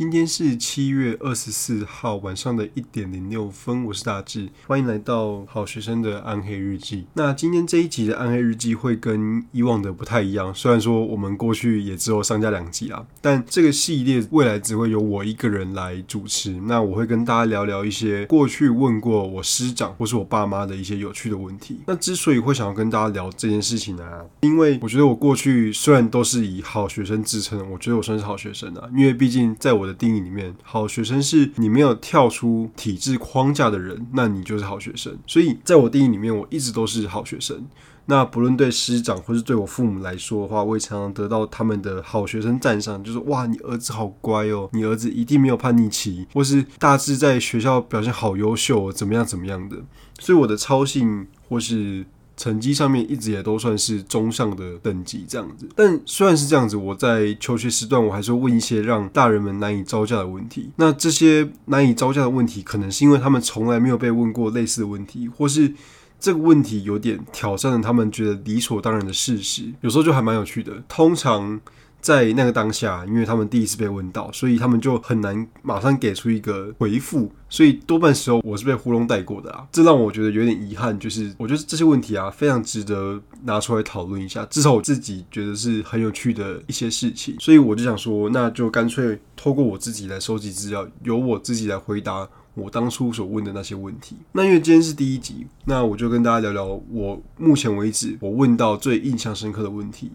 [0.00, 7.04] 今天是七月二十四号晚上的一点零六分，我是大志，欢迎来到好学生的暗黑日记。
[7.12, 16.52] 那今天这一集的暗黑日记会跟以往的不太一样，虽然说我们过去也只有上架两集啦，但这个系列未来只会由我一个人来主持。
[16.64, 21.78] 那我会跟大家聊聊一些过去问过我师长或是我爸妈的一些有趣的问题。
[21.86, 24.02] 那之所以会想要跟大家聊这件事情呢，
[24.40, 35.16] 因为我觉得我过去虽然都是以好学生自称，我觉得我算是好学生啊，因为毕竟在我的定义里面，好学生是你没有跳出体制框架的人，那你就是好学生。
[35.26, 37.66] 所以在我定义里面，我一直都是好学生。
[38.06, 49.76] 那不论对师长或是对我父母来说的话，我也常常得到他们的好学生赞赏，就是哇，你儿子好乖哦，你儿子一定没有叛逆期，或是大致在学校表现好优秀，怎么样怎么样的。
[50.18, 52.04] 所以我的操性或是。
[52.40, 60.70] 成绩上面一直也都算是中上的等级这样子，但虽然是这样子，我在求学时段我还是问一些让大人们难以招架的问题。
[60.76, 65.70] 那这些难以招架的问题，可能是因为他们从来没有被问过类似的问题，或是
[66.18, 69.70] 这个问题有点挑战了他们觉得理所当然的事实。
[69.82, 70.82] 有时候就还蛮有趣的。
[70.88, 71.60] 通常。
[72.00, 79.66] 在那个当下，因为他们第一次被问到，所以他们就很难马上给出一个回复，所以多半时候我是被糊弄带过的啊。
[79.70, 87.36] 这让我觉得有点遗憾，就是我觉得这些问题啊，非常值得拿出来讨论一下，至少我自己觉得是很有趣的一些事情。
[87.38, 94.16] 所以我就想说，那就干脆透过我自己来收集资料，由我自己来回答我当初所问的那些问题。
[94.32, 100.10] 那因为今天是第一集，那我就跟大家聊聊我目前为止我问到最印象深刻的问题。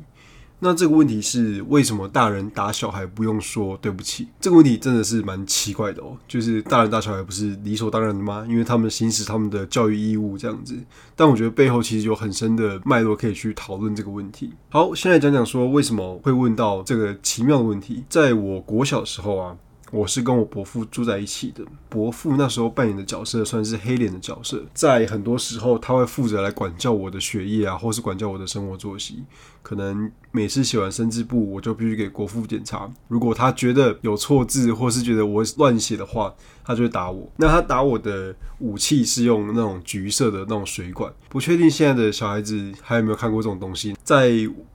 [0.66, 4.28] 那这个问题是为什么大人打小孩不用说对不起？
[4.42, 6.18] 这个问题真的是蛮奇怪的哦。
[6.28, 8.44] 就是大人打小孩不是理所当然的吗？
[8.50, 10.76] 因为他们行使他们的教育义务这样子。
[11.16, 14.52] 但我觉得背后其实有很深的脉络可以去讨论这个问题。
[14.70, 18.04] 好，先来讲讲说为什么会问到这个奇妙的问题。
[18.10, 19.56] 在我国小时候啊。
[19.92, 29.24] 我是跟我伯父住在一起的，伯父那时候扮演的角色算是黑脸的角色，在很多时候他会负责来管教我的学业啊，或是管教我的生活作息。
[29.62, 36.34] 可能每次写完生字簿，我就必须给国父检查，如果他觉得有错字，或是觉得我乱写的话，
[36.66, 37.32] 他就会打我。
[37.38, 44.30] 那他打我的武器是用那种橘色的那种水管，不确定现在的小孩子还有没有看过这种东西，在。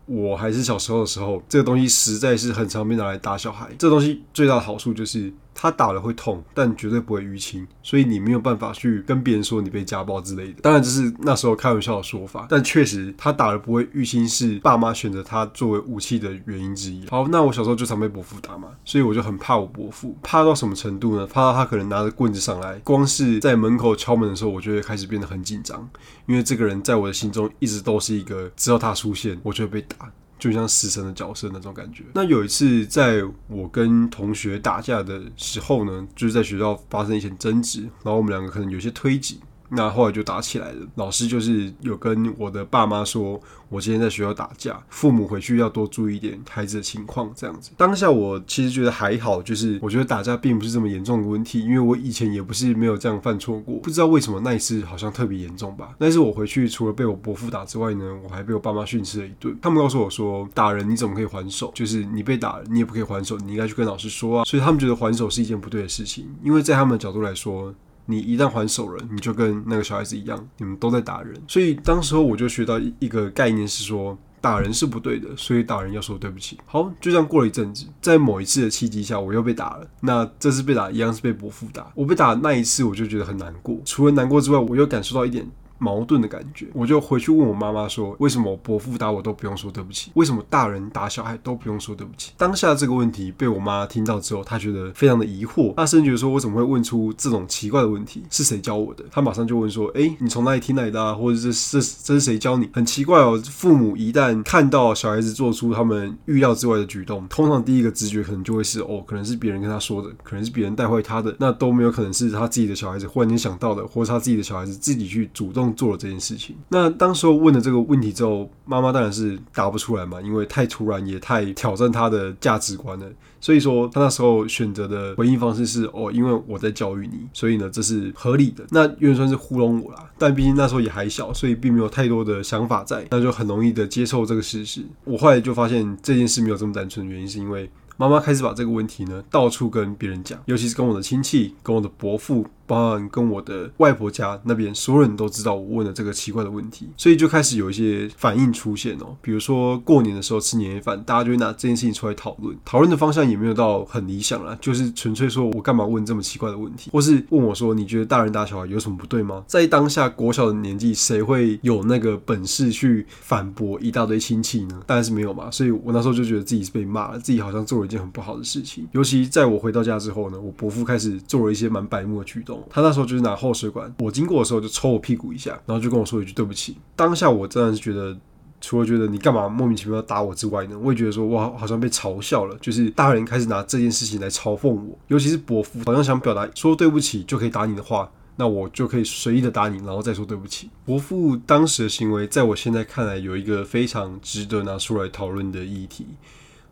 [0.07, 3.69] 我还是小时候的时候，这个东西实在是很常被拿来打小孩。
[3.79, 5.33] 这东西最大的好处就是。
[5.55, 10.61] 他打了会痛，但绝对不会淤青，所以你没有办法去跟别人说你被家暴之类的。
[10.63, 17.07] 当然这是那时候开玩笑的说法，但确实他打了不会淤青是爸妈选择他作为武器的原因之一。
[17.09, 21.27] 好，那我小时候就常被伯父打嘛，所以我就很怕我伯父，怕到什么程度呢？
[21.27, 25.89] 怕到他可能拿着棍子上来，光是在门口敲门的时候，我就会开始变得很紧张，
[26.27, 30.11] 因为这个人在我的心中一直都是一个只要他出现，我就会被打。
[30.41, 32.03] 就像死神的角色那种感觉。
[32.15, 39.39] 那有一次，在我跟同学打架的时候呢，就是在学校发生一些争执，然后我们两个可能有些推挤。
[39.71, 40.87] 那后来就打起来了。
[40.97, 47.33] 老师就是有跟我的爸妈说，我今天在学校打架，父母回去要多注意一点孩子的情况。
[47.35, 53.77] 这样子，当下我其实觉得还好，就是我觉得打架并不是这么严重的问题，因为我以前也不是没有这样犯错过。
[53.77, 55.95] 不知道为什么那一次好像特别严重吧？
[55.99, 59.57] 但是我回去除了被我伯父打之外呢，我还被我爸妈训斥了一顿。
[59.63, 61.71] 他们告诉我说，打人你怎么可以还手？
[61.75, 64.45] 就是你被打，你也不可以还手，你应该去跟老师说啊。
[64.45, 67.73] 所以他们觉得还手是一件不对的事情，因为在他们的角度来说。
[68.07, 71.35] 你一旦还手了，你就跟那个小孩子一样，你们都在打人。
[71.47, 76.59] 所以当时候我就学到一个概念是说，打人是不对的，所以打人要说对不起。
[76.67, 79.87] 好，就这样过了一阵子，在某一次的契机下，我又被打了。
[80.01, 81.91] 那这次被打一样是被伯父打。
[81.95, 83.79] 我被打那一次，我就觉得很难过。
[83.85, 85.49] 除了难过之外，我又感受到一点。
[85.81, 90.13] 矛盾的感觉，我就回去问我妈妈说：“为什么伯父打我都不用说对不起？
[90.15, 98.23] 为什么大人打小孩都不用说对不起？”当下这个问题被我妈听到之后，她觉得非常的疑惑，她甚至觉得说：“我怎么会问出这种奇怪的问题？
[98.31, 101.15] 是谁教我的？”她马上就问说：“哎，你从哪里听来的？
[101.17, 102.69] 或者是这这是谁教你？
[102.73, 103.41] 很奇怪哦。
[103.51, 123.07] 父母一旦看到小孩子做出他们预料之外的举动，通常第一个直觉可能就会是：哦，可能是别人跟他说的，可能是别人带坏他的，那都没有可能是他自己的小孩子忽然间想到的，或是他自己的小孩子自己去主动做了这件事情。”那当时候问了这个问题之后，妈妈当然是答不出来嘛，因为太突然也太挑战她的价值观了。
[123.41, 128.65] 所以说，她那时候选择的回应方式是：哦，因为我在教育你，所以呢这是合理的。
[128.71, 134.85] 那有点算是糊弄我啦，但毕竟那时候也还小，所以并没有太多的想法在，那就很容易的接受这个事实。
[135.05, 142.47] 我后来就发现这件事没有这么单纯原因，是因为妈妈开始把这个问题呢到处跟别人讲，尤其是跟我的亲戚、跟我的伯父。
[142.71, 149.17] 包含跟我的外婆家那边，所有人都知道我问了这个奇怪的问题，所以就开始有一些反应出现哦。
[149.21, 159.43] 比如说过年的时候吃年夜饭，大家就会拿这件事情出来讨论，讨论的方向也没有到很理想啦，就是纯粹说我干嘛问这么奇怪的问题，或是问我说你觉得大人打小孩有什么不对吗？
[159.49, 164.81] 在当下国小的年纪，谁会有那个本事去反驳一大堆亲戚呢？
[164.87, 165.51] 当然是没有嘛。
[165.51, 168.87] 所以我那时候就觉得自己是被骂了，自己好像做了一件很不好的事情。
[168.93, 172.60] 尤其在我回到家之后呢，我伯父开始做了一些蛮白目的举动。
[172.69, 176.77] 他那时候就是拿后水管，我经过的时候就抽我屁股一下，然后就跟我说一句对不起。
[176.95, 178.17] 当下我真的是觉得，
[178.61, 182.57] 除了觉得你干嘛莫名其妙打我之外呢，我也觉得说哇，好像被嘲笑了。
[182.61, 188.11] 就是大人开始拿这件事情来嘲讽我，尤其是伯父，好像想表达说对不起就可以打你的话。
[188.37, 190.71] 那我就可以随意的打你，然后再说对不起。
[190.87, 196.07] 伯父当时的行为，在我现在看来，有一个非常值得拿出来讨论的议题，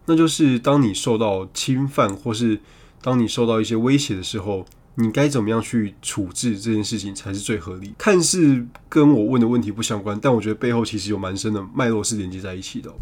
[0.07, 2.59] 那就是当你受到侵犯，或是
[3.03, 4.65] 当你受到一些威胁的时候，
[5.01, 7.95] 你该怎么样去处置这件事情才是最合理？
[7.97, 12.93] 看似跟我问的问题不相关，但我觉得背后其实有蛮深的脉络是连接在一起的。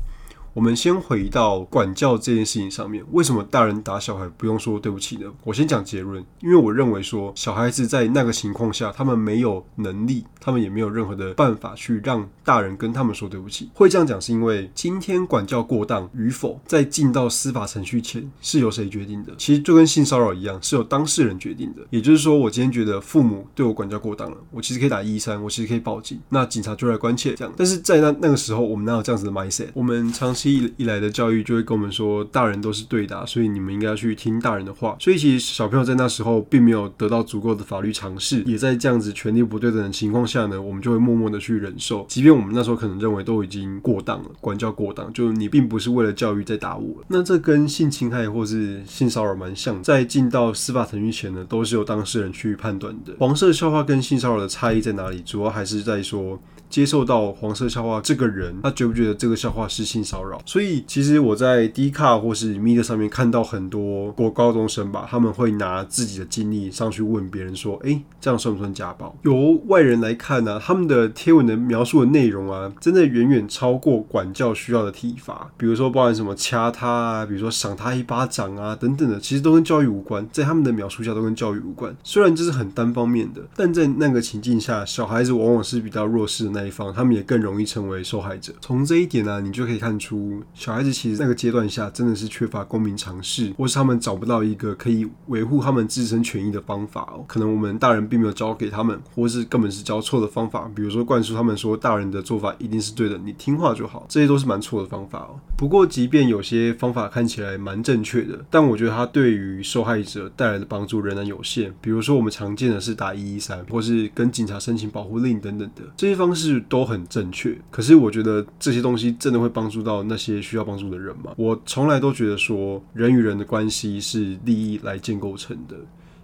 [0.57, 5.31] 我们先回到管教这件事情上面，为什么大人打小孩不用说对不起呢？
[5.45, 13.69] 我先讲结论，因为我认为说小孩子在那个情况下，他们没有能力，他们也没有任何的办法去让大人跟他们说对不起。
[13.75, 19.35] 会这样讲是因为今天管教过当与否，在进到司法程序前是由谁决定的？
[19.37, 21.83] 其实就跟性骚扰一样，是由当事人决定的。
[21.91, 27.53] 也就是说，我今天觉得父母对我管教过当了，我其实可以打一三，我其实可以报警，那警察就来关切这样。
[27.59, 29.69] 但是在那那个时候，我们哪有这样子的 mindset？
[29.75, 30.46] 我们长期。
[30.51, 34.97] 一一来的教育就会跟我们说，大人都是对的，所以你们应该要去听大人的话。
[35.01, 42.05] 所以其实小朋友在那时候并没有得到足够的法律尝试，也在这样子权力不对等的情况下呢，我们就会默默的去忍受。
[42.09, 47.03] 即便我们那时候可能认为都已经过当了，管教过当，就你并不是为了教育在打我。
[47.09, 53.15] 那这跟性侵害或是性骚扰蛮像，在进到司法程序前呢，都是由当事人去判断的。
[53.19, 55.21] 黄色笑话跟性骚扰的差异在哪里？
[55.21, 56.41] 主要还是在说。
[56.69, 60.41] 接受到黄色笑话这个人，他觉不觉得这个笑话是性骚扰？
[60.45, 75.51] 所以其实我在 D 卡或是 m e 上面看到很多国高中生吧，他们会拿自己的经历上去问别人说：“哎，这样算不算家暴？”由外人来看呢，他们的贴文的描述的内容啊，真的远远超过管教需要的体罚。
[75.57, 81.95] 比如说包含什么掐他啊，比如说赏他一巴掌啊等等的，其实都跟教育无关，在他们的描述下都跟教育无关。
[82.03, 86.56] 虽然这是很单方面的，但在那个情境下，小孩子往往是比较弱势的。
[86.57, 88.55] 那一方，他们也更容易成为受害者。
[88.63, 97.23] 从这一点呢，你就可以看出，小孩子其实那个阶段下真的是缺乏公民常识，或是他们找不到一个可以维护他们自身权益的方法哦。
[97.29, 100.71] 可能我们大人并没有教给他们，或是根本是教错的方法。
[100.75, 105.39] 比如说灌输他们说大人的做法一定是对的，你听话就好，这些都是蛮错的方法哦。
[105.59, 111.75] 不过，即便有些方法看起来蛮正确的，但我觉得它对于受害者带来的帮助仍然有限。
[111.81, 116.46] 比如说，我们常见的是打一一三，或是跟警察申请保护令等等的这些方式。
[116.47, 121.33] 是都很正确，可是我觉得这些东西真的会帮助到那些需要帮助的人吗？
[121.37, 125.77] 我从来都觉得说人与人的关系是利益来建构成的，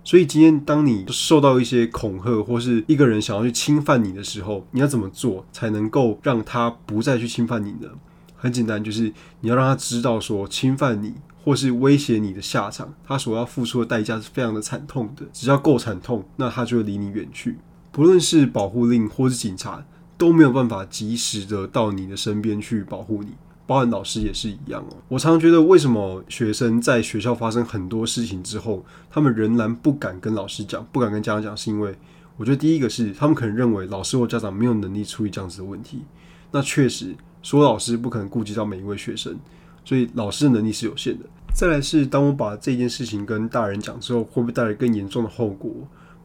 [0.04, 7.88] 所以今天当你受到一些恐吓，或是一个人想要去侵犯你的时候，你要怎么做才能够让他不再去侵犯你呢？
[8.36, 11.14] 很简单，就是你要让他知道说侵犯你
[11.44, 17.58] 或是威胁你的下场，他所要付出的代价是非常的惨痛的，只要够惨痛，那他就会离你远去。
[17.90, 19.84] 不论是保护令或是警察。
[20.22, 23.31] 都没有办法及时的到你的身边去保护你，
[23.67, 24.96] 包含老师也是一样哦。
[25.08, 31.93] 我常常觉得，为什么学生在学校发生很多事情之后，他们仍然不敢跟老师讲，不敢跟家长讲，是因为
[32.36, 36.02] 我觉得第一个是他们可能认为老师或家长没有能力处理这样子的问题。
[36.52, 39.36] 那确实，说老师不可能顾及到每一位学生，
[39.84, 41.24] 所以老师的能力是有限的。
[41.52, 45.72] 再来是，当我把这件事情跟大人讲之后，会不会带来更严重的后果？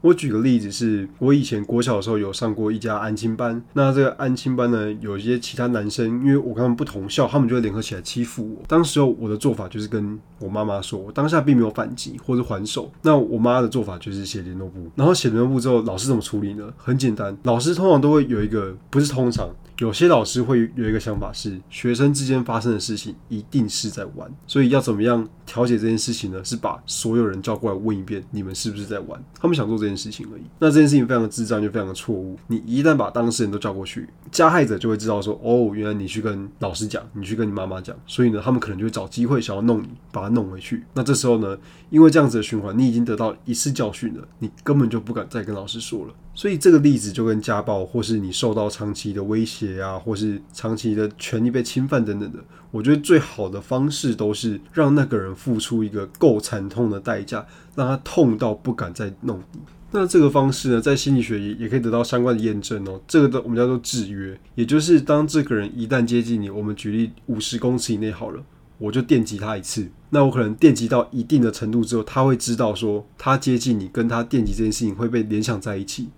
[0.07, 3.61] 我举个例子，是我以前国小的时候有上过一家安亲班。
[3.73, 8.63] 那这个安亲班呢，有一些其他男生，因为我跟他们不同校，他们就会联合起来欺负我。
[8.67, 12.89] 当时候我的做法就是跟我妈妈说，我当下并没有反击或者还手。
[13.01, 16.71] 那我妈的做法就是写联络簿，然后写联络簿之后，老师怎么处理呢？
[16.77, 19.49] 很简单，老师通常都会有一个，不是通常。
[19.77, 26.43] 有些老师会有一个想法是，学生之间发生的事情一定是在玩，所以要怎么样调解这件事情呢？
[26.43, 29.23] 是把所有人叫过来问一遍，你们是不是在玩？
[29.39, 30.41] 他们想做这件事情而已。
[30.57, 32.35] 那这件事情非常的智障，就非常的错误。
[32.47, 40.83] 你一旦把当事人都叫过去，加害者就会知道说，哦，原来你去跟老师讲，你去跟你妈妈讲，所以呢，他们可能就会找机会想要弄你，把他弄回去。
[40.95, 41.55] 那这时候呢，
[41.91, 46.13] 因为这样子的循环，你已经得到一次教训了，你根本就不敢再跟老师说了。
[46.37, 52.37] 所以这个例子就跟家暴，或是你受到长期的威胁啊，或是长期的权利被侵犯等等的，
[52.69, 59.59] 我觉得最好的方式都是让那个人付出一个够惨痛的代价，让他痛到不敢再弄你。
[59.89, 63.01] 那这个方式呢，在心理学也也可以得到相关的验证哦。
[63.07, 68.43] 这个的我们叫做制约，也就是当这个人一旦接近你，我们举例五十公尺以内好了，
[68.77, 69.89] 我就电击他一次。
[70.11, 76.09] 那我可能电击到一定的程度之后，他会知道说，他接近你跟他电击这件事情会被联想在一起。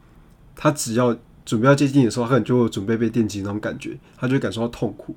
[0.59, 5.15] 他只要准备要接近你的时候，他可能就会准备被电击那种感觉，他就会感受到痛苦。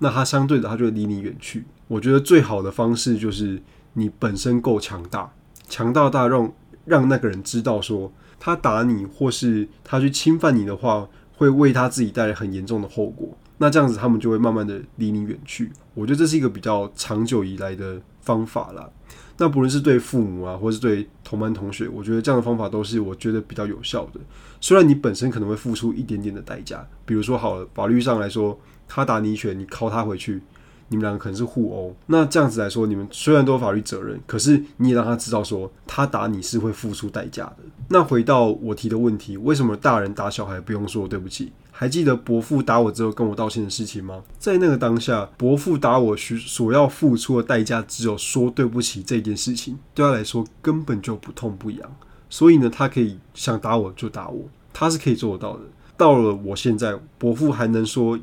[0.00, 1.64] 那他相对的，他就会离你远去。
[1.88, 3.62] 我觉得最好的方式就是
[3.94, 5.32] 你本身够强大，
[5.70, 6.52] 强大到让。
[6.84, 13.38] 让那个人知道，说他打你或是他去侵犯你的话，会为他自己带来很严重的后果。
[13.58, 15.70] 那这样子，他们就会慢慢的离你远去。
[15.94, 18.90] 我觉得这是一个比较长久以来的方法啦。
[19.38, 24.20] 那不论是对父母啊，或是对同班同学，我觉得这样的方法都是我觉得比较有效的。
[24.60, 30.40] 虽然你本身可能会付出一点点的代价，比如说好了，法律上来说，他打你一拳，你敲他回去。
[30.88, 37.60] 你们两个可能是互殴，那这样子来说，你们虽然都有法律责任，可是你也让他知道说，他打你是会付出代价的。
[37.88, 41.50] 那回到我提的问题，为什么大人打小孩不用说对不起？
[41.82, 44.22] 还记得伯父打我之后跟我道歉的事情吗？
[44.38, 51.92] 在那个当下，伯父打我需所要付出的代价只有说对不起这件事情，对他来说根本就不痛不痒，
[52.30, 55.62] 所以呢，他可以想打我就打我，他是可以做得到的。
[55.96, 58.16] 到了我现在，伯父还能说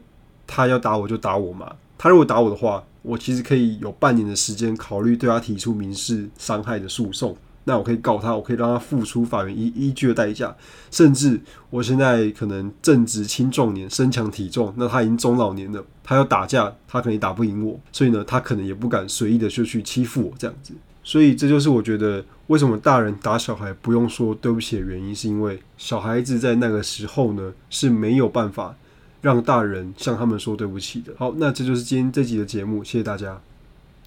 [0.47, 1.69] 他要打我就打我吗？
[1.97, 7.35] 他如果打我的话，我其实可以有半年的时间考虑对他提出民事伤害的诉讼。
[7.69, 10.55] 那我可以告他，我可以让他付出法院依依据的代价。
[10.89, 20.73] 甚至我现在可能正值青壮年，身强体壮，那他已经中老年了，他要打架，他可能打不赢我，所以呢，他可能也不敢随意的就去欺负我这样子。
[21.03, 28.75] 所以这就是我觉得为什么大人打小孩不用说对不起的原因，是因为小孩子在那个时候呢是没有办法。
[29.21, 31.11] 让大人向他们说对不起的。
[31.17, 33.37] 好，那这就是今天这集的节目，谢谢大家。